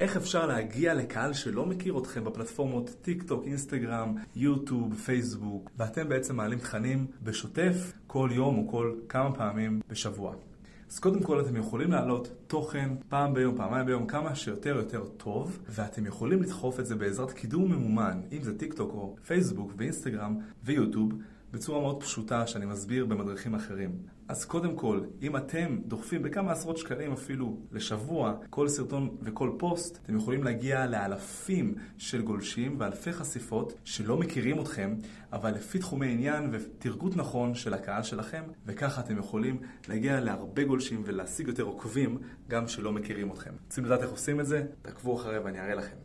איך 0.00 0.16
אפשר 0.16 0.46
להגיע 0.46 0.94
לקהל 0.94 1.32
שלא 1.32 1.66
מכיר 1.66 1.98
אתכם 1.98 2.24
בפלטפורמות 2.24 2.90
טיק 3.02 3.22
טוק, 3.22 3.44
אינסטגרם, 3.44 4.14
יוטיוב, 4.36 4.94
פייסבוק, 4.94 5.70
ואתם 5.76 6.08
בעצם 6.08 6.36
מעלים 6.36 6.58
תכנים 6.58 7.06
בשוטף 7.22 7.92
כל 8.06 8.30
יום 8.32 8.58
או 8.58 8.68
כל 8.68 8.94
כמה 9.08 9.34
פעמים 9.34 9.80
בשבוע. 9.90 10.34
אז 10.90 10.98
קודם 10.98 11.22
כל 11.22 11.40
אתם 11.40 11.56
יכולים 11.56 11.90
להעלות 11.90 12.28
תוכן 12.46 12.88
פעם 13.08 13.34
ביום, 13.34 13.56
פעמיים 13.56 13.86
ביום, 13.86 14.06
כמה 14.06 14.34
שיותר 14.34 14.76
יותר 14.76 15.04
טוב, 15.16 15.58
ואתם 15.68 16.06
יכולים 16.06 16.42
לדחוף 16.42 16.80
את 16.80 16.86
זה 16.86 16.94
בעזרת 16.94 17.32
קידום 17.32 17.72
ממומן, 17.72 18.20
אם 18.32 18.42
זה 18.42 18.58
טיק 18.58 18.74
טוק 18.74 18.90
או 18.92 19.16
פייסבוק 19.26 19.72
ואינסטגרם 19.76 20.36
ויוטיוב, 20.64 21.12
בצורה 21.56 21.80
מאוד 21.80 22.02
פשוטה 22.02 22.46
שאני 22.46 22.66
מסביר 22.66 23.06
במדריכים 23.06 23.54
אחרים. 23.54 23.90
אז 24.28 24.44
קודם 24.44 24.76
כל, 24.76 25.00
אם 25.22 25.36
אתם 25.36 25.78
דוחפים 25.86 26.22
בכמה 26.22 26.52
עשרות 26.52 26.78
שקלים 26.78 27.12
אפילו 27.12 27.58
לשבוע 27.72 28.34
כל 28.50 28.68
סרטון 28.68 29.16
וכל 29.22 29.50
פוסט, 29.58 29.98
אתם 30.02 30.16
יכולים 30.16 30.44
להגיע 30.44 30.86
לאלפים 30.86 31.74
של 31.98 32.22
גולשים 32.22 32.76
ואלפי 32.78 33.12
חשיפות 33.12 33.72
שלא 33.84 34.16
מכירים 34.16 34.60
אתכם, 34.60 34.94
אבל 35.32 35.50
לפי 35.54 35.78
תחומי 35.78 36.12
עניין 36.12 36.48
ותרגות 36.52 37.16
נכון 37.16 37.54
של 37.54 37.74
הקהל 37.74 38.02
שלכם, 38.02 38.42
וככה 38.66 39.00
אתם 39.00 39.18
יכולים 39.18 39.58
להגיע 39.88 40.20
להרבה 40.20 40.64
גולשים 40.64 41.02
ולהשיג 41.06 41.48
יותר 41.48 41.62
עוקבים 41.62 42.18
גם 42.48 42.68
שלא 42.68 42.92
מכירים 42.92 43.30
אתכם. 43.32 43.50
רוצים 43.64 43.84
לדעת 43.84 44.02
איך 44.02 44.10
עושים 44.10 44.40
את 44.40 44.46
זה? 44.46 44.64
תעקבו 44.82 45.16
אחרי 45.16 45.38
ואני 45.38 45.60
אראה 45.60 45.74
לכם. 45.74 45.96